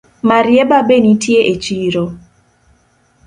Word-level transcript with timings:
Marieba 0.29 0.77
be 0.87 0.95
nitie 1.05 1.39
echiro? 1.53 2.05